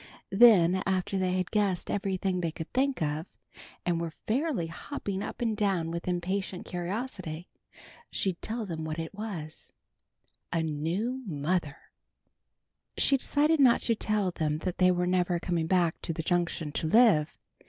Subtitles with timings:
[0.31, 3.27] Then after they had guessed everything they could think of,
[3.85, 7.49] and were fairly hopping up and down with impatient curiosity,
[8.09, 9.73] she'd tell them what it was:
[10.51, 11.77] a new mother!
[12.97, 16.71] She decided not to tell them that they were never coming back to the Junction
[16.71, 17.37] to live.